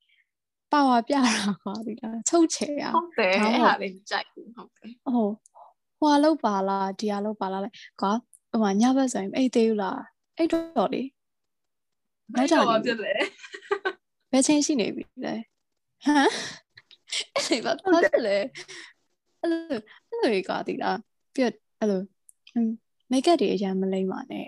[0.72, 1.34] ပါဝါပြတာ
[1.64, 5.28] ကွာတည်လားချုပ်ချယ်ရဟုတ်တယ်ဒါအဲ့မှမဟုတ်ဟာလေးမကြိုက်ဘူးဟုတ်တယ်ဟို
[6.00, 7.70] ဟွာလောက်ပါလားဒီဟာလောက်ပါလားလဲ
[8.02, 8.12] ကွာ
[8.50, 10.02] ဟိုမှာညဘက်ဆိုရင်အိတ်သေးဘူးလား
[10.38, 11.04] အိတ်တော့လေ
[12.34, 13.14] နောက်ကြဘာနေဖြစ်လဲ
[14.32, 15.36] ဘယ်ချင်းရှိနေပြီလဲ
[16.06, 16.30] ဟမ်
[17.34, 18.38] အဲ့ဒီဘာဖြစ်လဲ
[19.42, 19.62] အဲ့လို
[20.10, 20.98] အဲ့လိုကြီးကွာတည်လား
[21.36, 22.02] ပြတ်အဲ့လို
[23.12, 24.48] မိတ်ကပ်တွေအရင်မလိမ့်ပါနဲ့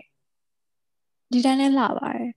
[1.32, 2.32] ဒီတိုင်းလဲလှပါတယ်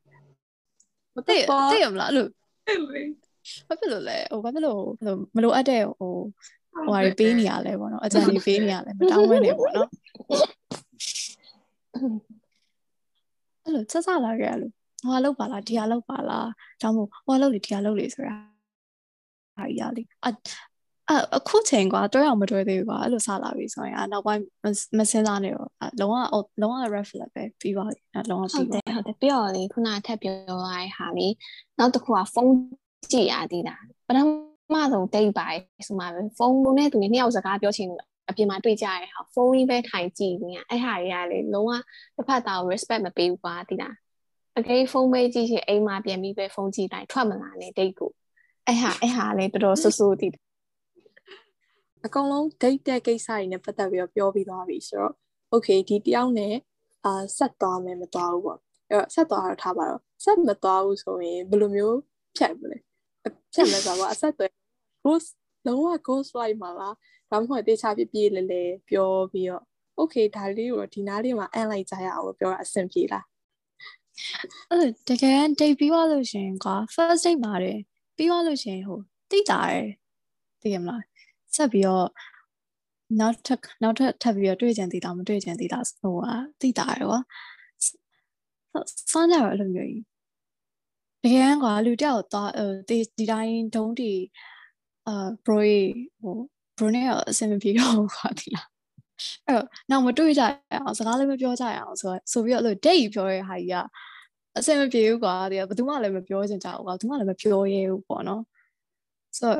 [1.18, 2.26] မတသိတ်ပါသိရမလားအဲ့လို
[2.66, 3.02] အဲ့လေ
[3.68, 6.12] ဘာဖြစ်လို့လဲဟိုဘာဖြစ်လို့ဟိုမလိုအပ်တဲ့ဟို
[6.85, 9.88] ဟိုဟာတွေပေးနေရလဲပေါ့နော်အကြံတွေပေးနေရလဲမတောင်းဝဲနေပေါ့နော်
[13.64, 16.48] အဲ့လိုဆက်ဆက်လာကြရလို့ဟိုဟာလောက်ပါလားဒီဟာလောက်ပါလား
[16.83, 18.37] ဒါမှမဟုတ်ဟိုဟာလောက်လေဒီဟာလောက်လေဆိုတာ
[19.57, 20.02] ဟာကြီးရလေ
[21.10, 24.42] အအအခုချိန်ကွာတွဲအောင်မတွဲသေးဘူးကွာအဲ့လိုစလာပြီဆိုရင်အနောက်ပိုင်း
[24.98, 25.68] မစင်းစားနေတော့
[26.00, 26.14] လုံးဝ
[26.62, 31.32] လုံးဝ reflect ပဲပြီးပါပြီအဲ့လုံးဝဟုတ်ပြီးတပါယ်ဟုတ်တယ်ပြီးတော့လေခုနထပ်ပြောရတဲ့ဟာလေး
[31.78, 32.54] နောက်တစ်ခုကဖုန်း
[33.12, 33.76] ကြည့်ရသေးတာ
[34.08, 34.18] ပထ
[34.74, 35.46] မဆုံးဒိတ်ပါ
[35.86, 41.72] ဆိုမှပဲဖုန်းနဲ့သူနှစ်ယောက်စကားပြောချင်လို့အပြင်မှာတွေ့ကြရတဲ့ဟာဖုန်းကြီးပဲထိုင်ကြည့်နေရအဲ့ဟာတွေကလေလုံးဝ
[42.16, 43.94] တစ်ဖက်သားကို respect မပေးဘူးပါတိလား
[44.58, 48.10] အကေဖုန်းပဲကြည့်ချင်အိမ်မှာပြန်ပြီးပဲဖုန်းကြည့်တိုင်းထွက်မလာနဲ့ဒိတ်ကို
[48.66, 50.32] အဲ့ဟာအဲ့ဟာလေတော်တော်ဆူဆူတည်
[52.06, 55.12] အကုန်လုံး date တဲ့ကိစ္စတွေနဲ့ပတ်သက်ပြီးတော့ပြောပြီးသွားပြီဆိုတော့
[55.54, 56.54] okay ဒီတယောက်နဲ့
[57.04, 58.58] အာဆက်သွားမယ်မသွားဘူးပေါ့
[58.90, 61.98] အဲ့တော့ဆက်သွားတော့ထားပါတော့ဆက်မသွားဘူးဆိုရင်ဘယ်လိုမျိုး
[62.37, 62.78] ဖြတ်မလဲ
[63.54, 64.46] ဖြတ်မလဲဆိုတော့အဆက်တွေ
[65.04, 65.28] ghost
[65.66, 66.94] လုံးဝ ghost like မှာလား
[67.30, 69.62] ဒါမှမဟုတ်တေချာပြပြလဲလဲပြောပြီးတော့
[69.98, 73.24] okay ဒါလေးကိုဒီနားလေးမှာအန်လိုက်ကြရအောင်လို့ပြောတာအဆင်ပြေလား
[74.70, 77.78] အဲ့လိုတကယ် date ပြီးသွားလို့ရှရင်ကွာ first date မှာတယ်
[78.16, 79.87] ပြီးသွားလို့ရှရင်ဟိုတိတာတယ်
[80.62, 81.07] သိရမလား
[81.54, 82.06] ဆက်ပြီးတော့
[83.20, 87.20] နောက်ထပ်နောက်ထပ်ထပ်ပြီးတော့တွေ့ကြံသေးတာမတွေ့ကြံသေးတာဟိုဟာတိတာတယ်ကွာ
[89.12, 90.04] စမ်းကြတော့အဲ့လိုမျိုးကြီး
[91.22, 92.50] တကယ်ကွာလူတယောက်သွား
[92.88, 94.12] ဒီဒီတိုင်းဒုံးတီ
[95.08, 95.58] အာ bro
[96.22, 96.37] ဟို
[96.76, 98.68] bro နဲ့အဆင်မပြေတော့ဘူးကွာဒီလား
[99.46, 103.76] အဲ့တော့နောက်မတွေ့ကြရအောင်စကားလည်းမပြောကြရအောင်ဆိုဆိုပြီးတော့အဲ့လို date ပြောရဲဟာကြီးက
[104.58, 108.42] အဆင်မပြေဘူးကွာဒီကဘယ်သူမှလည်းမပြောချင်ကြဘူးကွာဘယ်သူမှလည်းမပြောရဲဘူးပေါ့နော်
[109.37, 109.58] ဆိုတော့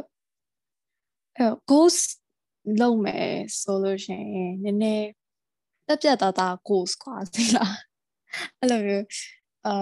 [1.39, 2.09] အဲ့ ghost
[2.81, 5.09] လုပ်မယ်ဆိုလို့ရှိရင်နည်းနည်း
[5.87, 7.75] တက်ပြတ်သားသား course ကွာသိလား
[8.59, 9.07] အဲ့လိုမျိုး
[9.67, 9.75] အာ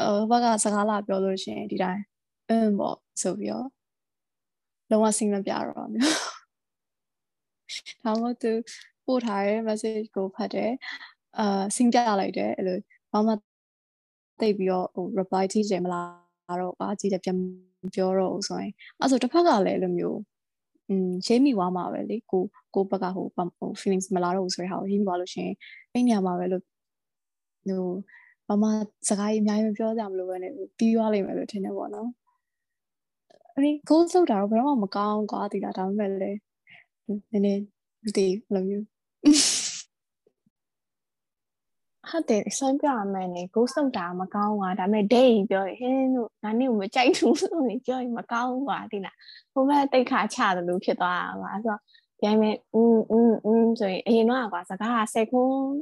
[0.00, 2.02] အဘာကစကားလာပြောလို့ရှိရင်ဒီတိုင်း
[2.48, 3.68] အင်းပေါ့ဆိုပြီးတော့
[4.90, 6.16] လုံးဝစိတ်မပြတော့မျိုး
[8.04, 8.52] ဒါမှမဟုတ်သူ
[9.06, 10.72] ပို့ထားတဲ့ message ကိုဖတ်တယ်
[11.38, 12.78] အာစိတ်ပြလိုက်တယ်အဲ့လို
[13.12, 13.32] ဘာမှ
[14.40, 16.21] သိပြီးတော့ဟို reply ကြည့်ကြမလား
[16.61, 17.37] တော့ပါကြည့်တယ်ပြန်
[17.95, 20.19] ပြောတော့ဆိုရင်အဲ့ဆိုတစ်ဖက်ကလည်းအဲ့လိုမျိုး
[20.89, 22.43] อืมရှင်းမိသွားမှာပဲလေကို
[22.75, 25.49] ကိုဘက်ကဟိုဟို feelings မလာတော့ဘူးဆိုတဲ့ဟာကိုရင်းသွားလို့ရှင်
[25.93, 26.63] အဲ့နေရာမှာပဲလို့
[27.67, 27.85] ဟို
[28.47, 28.69] ဘာမှ
[29.07, 30.45] စကားကြီးအများကြီးမပြောကြမလို့ပဲね
[30.77, 32.09] ပြီးသွားလိမ့်မယ်လို့ထင်တယ်ပေါ့နော်
[33.53, 36.31] အဲ့ဒီ goal လောက်တာတော့ဘယ်တော့မှမကောင်းကွာဒီလားဒါပေမဲ့လေ
[37.31, 37.61] နည်းနည်း
[38.03, 38.85] မသိဘူးလို့မျိုး
[42.11, 49.15] ဟုတ်တယ်ဆွမ်းပြရမယ်နေ ghost လောက်တာမကောင်းပါဒါပေမဲ့ day ပြောရင်ဟင်းတို့ငါနေ့ကိုမကြိုက်ဘူးလို့ပြောရင်မကောင်းပါဒီလား
[49.53, 51.79] ဟိုဘက်တိတ်ခါချတယ်လို့ဖြစ်သွားတာပါအဲ့တော့
[52.19, 55.77] ပြန်မယ်อืมอืมอืมဆိုရင်အရင်တော့ကွာစကားက10ခွန်း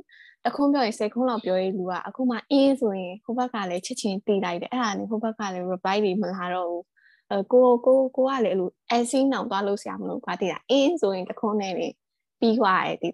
[0.45, 6.83] တခုံးပြောရင်10ခွန်းလောက်ပြောရင်လူကအခုမှအင်းဆိုရင်ဟိုဘက်ကလည်းချစ်ချင်းတီးလိုက်တယ်အဲ့ဒါနဲ့ဟိုဘက်ကလည်း reply တွေမလာတော့ဘူး
[7.31, 13.13] အဲကိုကိုကိုကလည်းအဲ့လိုအစင်းအောင်သွားလို့ဆရာမလို့ကွာတည်တာအင်းဆိုရင်တခုံးနဲ့ပြီးသွားတယ်တည်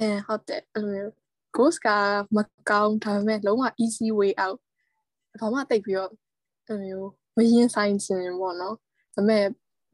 [0.00, 1.12] အဲဟုတ်တယ်အဲ့လိုမျိုး
[1.56, 1.88] ghost က
[2.36, 2.38] မ
[2.70, 4.58] ကောင်းဒါပေမဲ့လုံးဝ easy way out
[5.40, 6.10] ဘာမှတိတ်ပြီးတော့
[6.66, 8.74] အဲ့လိုမျိုးမရင်ဆိုင်ခြင်းပေါ့နော်
[9.14, 9.44] ဒါပေမဲ့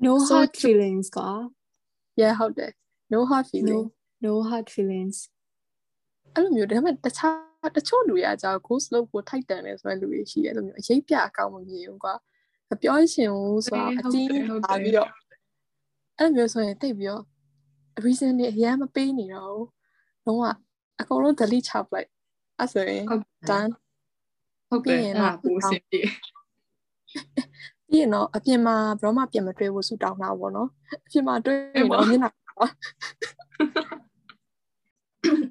[0.07, 1.31] no hard feelings ကွာ
[2.21, 2.73] yeah ဟုတ်တယ်
[3.12, 3.85] no hard feeling
[4.25, 5.16] no hard feelings
[6.35, 12.14] အဲ့လိုမျိုးဒါပေမဲ့တခြားတချို့လူရအကြောင်း ghost လို့ကိုထိုက်တန်တယ်ဆိုတဲ့လူတွေရှိတယ်အဲ့လိုမျိုးအရေးပြအကောင်းမမြင်ဘူးကွာ
[12.69, 14.31] မပြောရှင်ဘူးဆိုတာအတင်း
[14.64, 15.11] ပါပြီးတော့
[16.19, 17.23] အဲ့လိုမျိုးဆိုရင်တိတ်ပြီးတော့
[18.05, 19.66] reason တွေအများမပေးနေတော့ဘူး
[20.27, 20.45] လုံးဝ
[21.01, 22.09] အကုန်လုံး delete ချပလိုက်
[22.59, 23.05] အဲ့ဆိုရင်
[23.49, 23.71] done
[24.69, 26.01] ဟုတ်ကဲ့အဲ့ဒါပူစင်ပြေ
[27.89, 30.69] ပြီးရင်တော့အပြင်မှာဘရောမှပြင်မတွေ့ဘူးဆူတောင်းတာပေါ့နော်
[31.05, 32.67] အပြင်မှာတွေ့ရင်တော့မျက်နှာပါ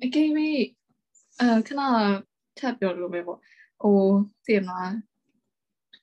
[0.04, 0.30] အကယ်၍
[1.40, 1.82] အဲခဏ
[2.58, 3.40] ထပ်ပြောလို့ပဲပေါ့
[3.82, 4.00] ဟို
[4.48, 4.92] တင်လား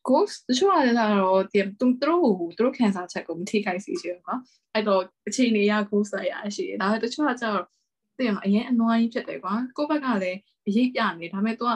[0.08, 4.36] ghost တချို့ကလည်းတော့တင်သူတို့သူတို့ခံစားချက်ကိုမထိခိုက်စေချင်ဘူးကွာ
[4.72, 7.64] အဲ့တော့အချိန်နေရ ghost ရရှိတယ်ဒါပေမဲ့တချို့ကကျတော့
[8.22, 11.72] တင်လားအရင်အနွားကြီးဖြစ်တယ်ကွာကိုယ့်ဘက်ကလည်းအရေးပြနေဒါပေမဲ့ तू က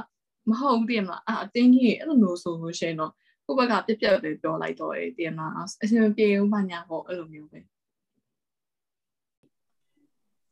[0.51, 3.13] မဟုတ်ဘူးတင်လားအာအတင်းကြီးအဲ့လိုမျိုးဆိုလို့ရှိရင်တော့
[3.47, 7.61] ကိုယ့်ဘက်ကပြက်ပြက်ပဲပြောလိုက်တော့တယ်တင်လားအဆင်မပြေဘူးမှညာပေါ့အဲ့လိုမျိုးပဲ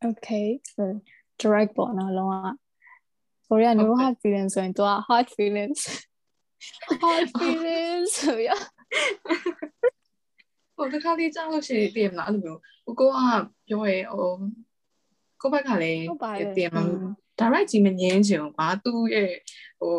[0.09, 0.85] okay so
[1.40, 2.35] direct ပေါ့နော်လုံးဝ
[3.48, 5.80] ကိုရီးယား no hard feelings ဆိုရင်သူက hard feelings
[7.02, 8.48] hard feelings ဆိုရ
[10.76, 13.18] ဟိုတခါလေးကြောက်လို့ရှိရင်ပြင်မလားအဲ့လိုမျိုးဟိုကိုက
[13.68, 14.33] ပြောရဲဟို
[15.44, 16.02] ကိုဘက်ကလည်း
[16.57, 17.00] ပြင်မလို့
[17.40, 19.33] direct ကြီးမငင်းချင်ဘူးကွာသူ့ရဲ့
[19.80, 19.96] ဟို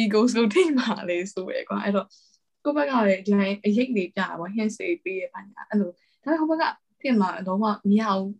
[0.00, 2.06] ego ဆိုထိမှလေးဆိုရဲကွာအဲ့တော့
[2.64, 5.90] ကိုဘက်ကလည်းဒီတိုင်းအရေးလေးပြတာပေါ့ hint စေးပေးရပါညာအဲ့လို
[6.24, 6.64] ဒါပေမဲ့ဟိုဘက်က
[7.00, 8.30] ပြင်မှာတော့မမရဘူး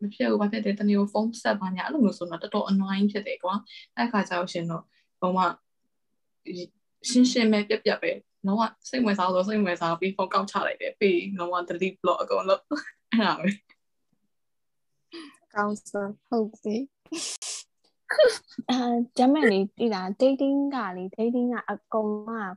[0.00, 3.54] မဖြစ်ဘူးဘာဖြစ်တယ်တနေ့ကိုဖုန်းဆက်ပါညာအဲ့လိုမျိုးဆိုတော့တော်တော် annoying ဖြစ်တယ်ကွာ
[3.96, 4.82] အဲ့ခါကျတော့ရှင်တော့
[5.20, 5.44] ဘာမှ
[7.08, 8.10] ရှင်းရှင်းပဲပြက်ပြက်ပဲ
[8.46, 12.62] တော့စိတ်ဝင်စားလို့စိတ်ဝင်စားပြီးဖုန်းကောက်ချလိုက်တယ်ပြီးတော့ delete block အကုန်လုံး
[13.10, 13.48] အဲ့ဒါပဲ
[15.56, 15.90] ကောင်းစ
[16.28, 16.76] ဟုတ်ပြီ
[18.70, 22.54] အဲကျမလေးတည်တာ dating ကလေ dating ကအကုန်လုံး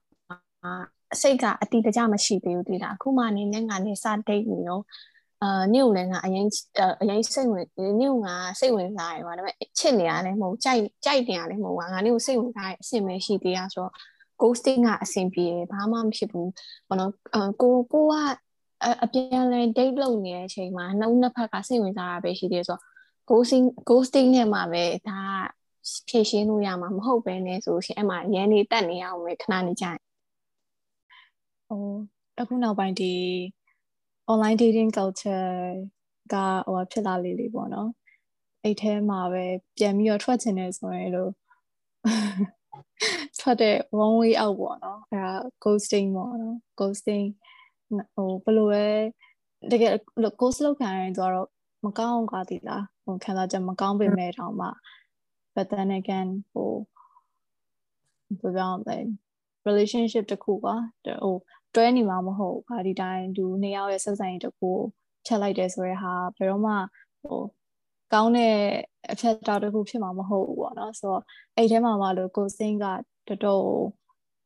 [0.63, 0.65] က
[1.13, 4.79] အစိတ်ကအတိတကျမရှိသေးဘူးတည်တာအခုမှနေနဲ့ငါနေစ date နေရော
[5.43, 6.45] အာနင့်ကိုလည်းငါအရင်
[7.01, 7.65] အရင်စိတ်ဝင်
[7.99, 13.93] နင့်ကငါစိတ်ဝင်စားရပါဒါပေမဲ့ချစ်နေရလဲမဟုတ်ကြိုက်ကြိုက်နေရလဲမဟုတ်ငါငါနင့်ကိုစိတ်ဝင်စားရအဆင်မရှိသေးရဆိုတော့
[14.41, 16.49] ghosting ကအဆင်ပြေတယ်ဘာမှမဖြစ်ဘူး
[16.87, 17.11] ဘောနော်
[17.61, 18.13] ကိုကိုက
[19.03, 22.81] အပြန်လဲ date လုပ်နေတဲ့အချိန်မှာနှုတ်နှစ်ဖက်ကစိတ်ဝင်စားတာပဲရှိသေးဆိုတော့
[23.29, 25.19] ghosting ghosting နဲ့မှာပဲဒါ
[26.09, 29.97] ဖြည့်ရှင်းလို့ရမှာမဟုတ်ပဲနဲ့ဆိုရှင်အဲ့မှာရန်နေတက်နေအောင်ပဲခဏနေကြရင်
[31.67, 31.83] ဟို
[32.39, 33.13] အခုနောက်ပိုင်းဒီ
[34.31, 35.49] online dating culture
[36.33, 36.35] က
[36.67, 37.89] ဟိုဖြစ်လာလေးလေးပေါ့နော်
[38.63, 39.45] အဲ့ထဲမှာပဲ
[39.77, 41.31] ပြန်ပြီးတော့ထွက်ချင်တယ်ဆိုရင်လို့
[43.39, 47.25] ထွက်တဲ့ one way out ပေါ့နော်အဲဒါ ghosting ပေါ့နော် ghosting
[48.13, 48.85] ဟိုဘယ်လိုပဲ
[49.71, 49.93] တကယ်
[50.41, 51.31] ghost လောက်ခံရင်တော့
[51.85, 54.67] မကောင်းကွာဒီလားဟိုခံစားချက်မကောင်းပေမဲ့တောင်မှ
[55.55, 56.71] but then again ဟို
[58.41, 58.97] ဘယ်ပြောင်းလဲ
[59.67, 60.75] relationship တခုကွာ
[61.23, 61.35] ဟို
[61.75, 64.69] တွဲနေမှာမဟုတ်ဘူးဒီတိုင်းသူနှစ်ယောက်ရဲ့ဆက်ဆံရေးတခု
[65.25, 66.73] ဖြတ်လိုက်တယ်ဆိုရဲဟာဘယ်တော့မှ
[67.21, 67.39] ဟို
[68.13, 68.55] ကောင်းတဲ့
[69.11, 71.23] အဖြတ်တော်တခုဖြစ်မှာမဟုတ်ဘူးပေါ့နော်ဆိုတော့
[71.55, 72.85] အဲ့ထဲမှာမှလို့ကိုစင်းက
[73.27, 73.65] တော်တော်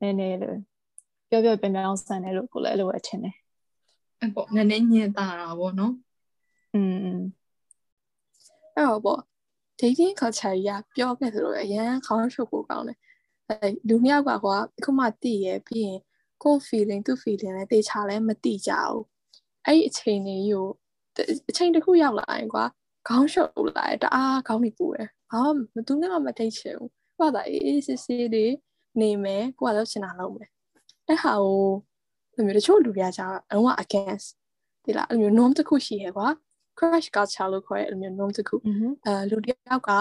[0.01, 0.57] နည်းနည်းလို့
[1.29, 3.35] ပြောပြောပြန်ပြောင်းဆန်တယ်လို့ကိုလည်းအဲ့လိုပဲထင်တယ်
[4.19, 5.93] အဲ့ပေါ့နည်းနည်းညင်တာတာပေါ့နော်
[6.75, 6.95] อืม
[8.75, 9.21] အဲ့တော့ပေါ့
[9.79, 12.97] dating culture ကြီးကပြောခဲ့သလိုအရန်ခေါင်းချုပ်ဖို့ကောင်းတယ်
[13.49, 15.99] အဲလူနှစ်ယောက်ကကွာအခုမှတည်ရပြီးရင်
[16.43, 19.03] ကိုယ် feeling သူ feeling လဲတေချာလဲမတိကြဘူး
[19.65, 20.65] အဲ့ဒီအချိန်လေးကို
[21.49, 22.65] အချိန်တစ်ခုရောက်လာရင်ကွာ
[23.07, 28.53] ခေါင်းရှုပ်လာတယ်တအားခေါင်းနေပူတယ်ဘာမှမသူနဲ့မှမတိတ်ချင်ဘူးကိုကသာအေးအေးဆေးဆေးလေး
[29.01, 30.49] နေမယ်ကိုကလည်းချင်တာလုပ်မယ်
[31.07, 31.67] အဲ့ဟာကို
[32.35, 34.27] အဲ့မျိုးတချို့လူတွေကကြာအလုံးဝ against
[34.83, 36.27] ဒီလားအဲ့မျိုး norm တစ်ခုရှိရကွာ
[36.79, 38.55] crash culture လို့ခေါ်တဲ့အဲ့လိုမျိုး norm တစ်ခု
[39.05, 39.91] အဲလူတစ်ယောက်က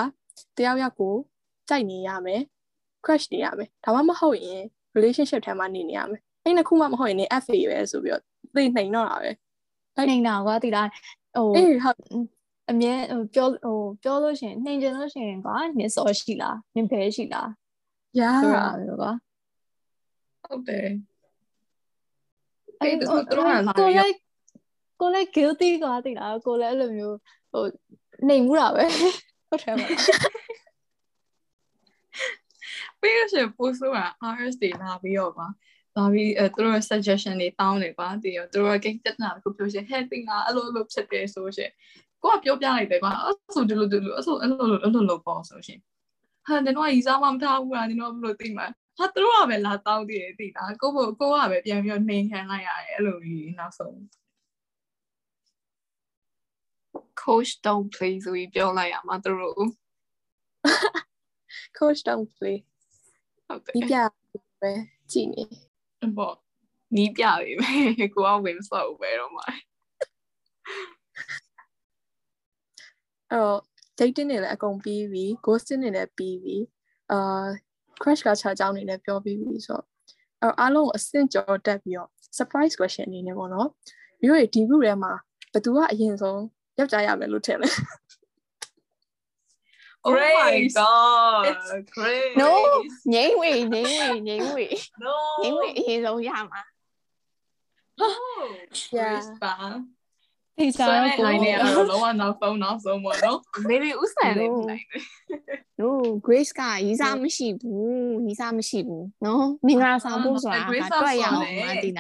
[0.57, 1.15] တယောက်ယောက်ကို
[1.69, 2.41] ကြိုက်နေရမယ်
[3.05, 4.63] crash နေရမယ်ဒါမှမဟုတ်ရင်
[4.97, 8.23] relationship ထဲမှာနေနေရမယ်အဲ့နှစ်ခုမှမဟုတ်ရင် FA ပဲဆိုပြီးတော့
[8.55, 9.31] သိနှိမ်တော့တာပဲ
[10.09, 10.89] နှိမ်တာကွာတိလား
[11.37, 11.99] ဟိုအေးဟုတ်
[12.71, 17.51] အမြဲဟိုပြောဟိုပြောလို့ရှင်နှိမ်ကျင်လို့ရှင်ကွာနင်စောရှိလားနင်ဘဲရှိလား
[18.21, 19.13] ရာဆိုတာပဲကွာ
[20.45, 20.89] ဟုတ်တယ်
[22.81, 24.15] အဲ့တော့တော့ရိုက်
[25.03, 27.17] ကိုလည်း guilty ကွာတိလားကိုလည်းအဲ့လိုမျိုး
[27.53, 27.65] ဟို
[28.29, 28.85] နှိမ်မှုတာပဲ
[29.49, 29.89] ဟုတ်တယ်မလား
[33.01, 35.47] ပြီးလို့ရှိရင်ပို့ဆိုတာ RS တွေလာပြီးတော့ပါ
[35.97, 41.71] လာပြီးအဲသူတို့ရဲ့ suggestion တွေတောင်းတယ်ကွာတည်ရောသူတို့ကကိစ္စနာကိုပြောရှင် hey တင်တာအဲ့လိုလိုဖြစ်တယ်ဆိုရှင်
[42.23, 45.81] ကိုကပြောပြလိုက်တယ်ကွာအဲ့ဆိုဒီလိုဒီလိုအဲ့ဆိုအဲ့လိုလိုအဲ့လိုလိုပေါ့ဆိုရှင်
[46.47, 48.67] ဟာဒီတော့ရီစားမမထားဘူးလားဒီတော့ဘယ်လိုသိမှာ
[48.99, 53.97] ဟာသူတို့ကပဲလာတောင်းတည်တယ်တည်လားကိုကိုကိုကပဲပြန်ပြီးတော့နှိမ်ခံလိုက်ရတယ်အဲ့လိုကြီးနောက်ဆုံး
[57.23, 59.63] coach don't play ဆိုပြီးပြောလိုက်ရမှာသူတို့
[61.79, 62.59] coach don't play
[63.47, 63.97] ဟုတ်တယ်ဒီပြ
[64.61, 64.73] ပဲ
[65.13, 65.45] ကြည်နေ
[66.19, 66.35] ပေါ့
[66.97, 69.47] နီးပြပြီပဲကိုကဝင်ဆော့ပဲတော့မှာ
[73.31, 73.61] အဲ့တော့
[73.99, 76.57] dating တွေလည်းအကုန်ပြီးပြီ ghosting တွေလည်းပြီးပြီ
[77.13, 77.47] အာ
[78.03, 79.85] crush culture အကြောင်းတွေလည်းပြောပြီးပြီဆိုတော့
[80.41, 83.69] အဲ့တော့အားလုံးကိုအဆင့်ကျော်တက်ပြီးတော့ surprise question အနေနဲ့ပေါ့နော်
[84.23, 85.13] မျိုးတွေဒီ group ထဲမှာ
[85.53, 86.41] ဘယ်သူကအရင်ဆုံး
[86.79, 87.69] ယောက်ျားရမယ်လို့ထင်လဲ
[90.05, 92.51] Oh my god It's- great no
[93.13, 94.67] ငိမ့်ဝေငိမ့်ဝေငိမ့်ဝေ
[95.05, 96.63] no ငိမ့်ဝေအရင်ဆုံးရမှာ
[98.97, 99.13] Yeah.
[99.13, 99.55] Chris ပါ
[100.57, 105.89] သိချာဆိုတော့တဲ့ကို line နဲ့တော့လုံးဝနောက်ဆုံးနောက်ဆုံးပေါ့နော်မေရီဥဆိုင်လေးနိုင်တယ် no
[106.27, 110.81] grace ကရီစားမရှိဘူးရီစားမရှိဘူးနော်မင်္ဂလာဆောင်ဖို့ဆိုတာကတွေ့
[111.23, 111.37] ရအောင်
[111.69, 111.91] မသိ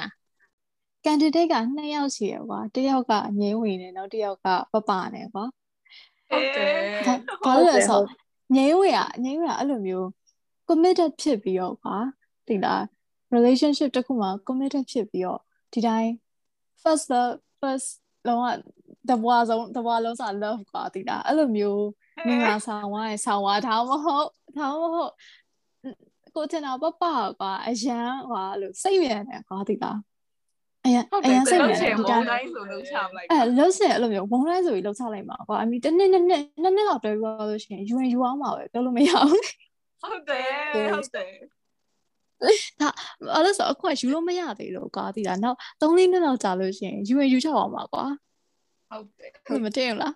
[1.04, 5.44] လား candidate ကနှစ်ယောက်ရှိရကွာတစ်ယောက်ကငင်းဝင်တယ်နောက်တစ်ယောက်ကပပနဲ့ကွာ
[6.28, 6.70] ဟုတ်တယ်
[7.06, 8.06] ဒါဘာလို့လဲဆိုတော့
[8.54, 10.06] ငိမ့်ဝေကငိမ့်ဝေကအဲ့လိုမျိုး
[10.68, 11.96] committed ဖြစ်ပြီးတော့ကွာ
[12.48, 12.82] သိလား
[13.34, 15.40] relationship တစ်ခုမှာ committed ဖြစ်ပြီးတော့
[15.72, 16.10] ဒီတိုင်း
[16.82, 17.88] first love first
[18.28, 18.46] လုံးဝ
[19.08, 21.86] တဘွားဆုံးတဘွားလုံးစာ love ကွာသိလားအဲ့လိုမျိုး
[22.26, 25.12] မင်္ဂလာဆောင်ဝါးဆောင်ဝါဒါမှမဟုတ်ဒါမှမဟုတ်
[26.34, 27.04] ကိုတင်တာပပ
[27.40, 29.98] ကွာအရန်ကွာလို့စိတ်မြန်တယ်ကွာသိလား
[30.84, 39.46] အရန်ဟုတ်အတရယ်န်စိတ်လို့မြန်ချတယ်င်ဒီမုတိုင်းန်းတိုင်းဆိုလို့ချလိုက်အဲလှုပ်ဆက်အဲ့လိုမျိုးဝုံတိုင်းဆိုပြီးလှုပ်ချလိုက်မှာကွာအမီတစ်နှစ်နှစ်နှစ်နှစ်နှစ်လောက်တွဲပြီးတော့လို့ရှိရင်ယူရင်ယူအောင်ပါပဲပြောလို့မရဘူး
[40.02, 41.28] ဟုတ်တယ်ဟုတ်တယ်
[42.42, 48.04] အဲ့လိုဆိုအခုကယူလို့မရသေးလို့ကွာသိလားနောက်3လေးနှစ်လောက်ကြာလို့ရှိရင်ယူရင်ယူချအောင်ပါကွာ
[48.90, 50.14] ဟုတ်တယ်ဟုတ်မတင်ဘူးလား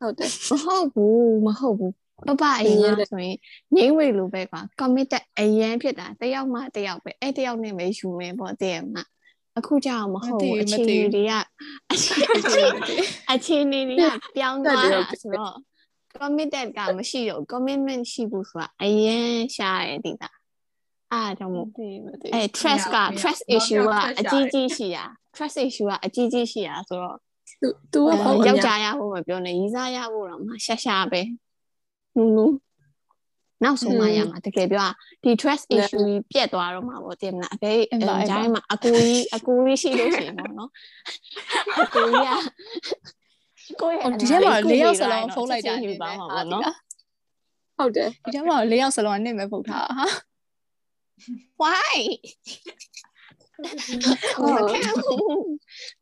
[0.00, 1.92] ဟုတ်တယ်မဟုတ်ဘူးမဟုတ်ဘူး
[2.28, 3.36] ပပအရင်ကဆိုရင်
[3.74, 9.02] ငိမ့်ဝေလိုပဲကွာ committed အရင်ဖြစ်တာတယောက်မှတယောက်ပဲအဲ့တယောက်နဲ့ပဲယူမယ်ပေါ့တည်ရမှာ
[9.58, 11.32] အခုကြောင်မဟုတ်ဘူးအချိန်တွေက
[13.30, 15.54] အခြေအနေတွေကပြောင်းသွားတာဆိုတော့
[16.18, 20.30] committed ကမရှိတော့ commitment ရှိဘူးဆိုတာအရင်ရှားရတဲ့တာ
[21.12, 25.04] အားကြောင့်မို့သိမသိအဲ trust က trust issue ကအကြီးကြီးရှိတာ
[25.36, 27.16] trust issue ကအကြီးကြီးရှိတာဆိုတော့
[27.60, 31.20] သူသူကပေါ့ယောက်ျားရဖို့မပြောနဲ့ရီးစားရဖို့တော့မှရှာရှာပဲ
[32.16, 32.52] နူးနူး
[33.64, 34.88] နောက်ဆုံးမှရမှာတကယ်ပြော
[35.22, 37.72] ဒီ trust issue ကြီးပြတ်သွားတော့မှာပေါ့တင်မလားအဖေ
[38.30, 40.70] ဂျိုင်းမှာအကူကြီးအကူကြီးရှိလို့ရှိရင်ပေါ့နော်
[41.82, 42.26] အကူကြီး
[43.80, 46.76] ကကိုယ့်ရဲ့ဒီထဲမှာ၄ယောက်စလုံးဖုန်းလိုက်ကြနေပါပါမှာမှာပေါ့နော်နော်
[47.76, 50.06] ဟုတ်တယ်ဒီထဲမှာ၄ယောက်စလုံးကနင့်ပဲဖုတ်ထားဟာ
[51.62, 51.96] why
[53.60, 53.64] မ
[54.72, 55.44] ခံဘူး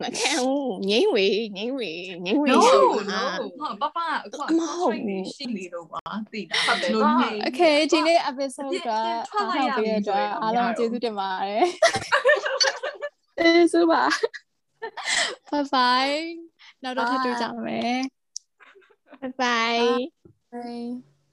[0.00, 1.90] မခံဘူးငိမ့်ဝေငိမ့်ဝေ
[2.24, 2.76] ငိမ့်ဝေ no ရှိ
[3.10, 3.22] no
[3.60, 6.00] မှာဟာပပအခုမဟုတ်ဘူးရှိနေတော့ကွာ
[6.32, 11.64] သိတာဟုတ်တယ်လို့နေ Okay ဒီနေ့ episode ကပြန်ထွက်အားလိုက်ထုတ်ရပေးပြီတဲ့အတွက်ဆိုရင်အားလုံးမရဘူးကျေးဇူးတင်ပါတယ်
[13.38, 14.02] အေးဆိုပါ
[15.50, 16.18] bye bye
[16.82, 17.98] နောက်တော့ထပ်တွေ့ကြမယ်
[19.20, 19.88] bye bye
[20.52, 21.09] bye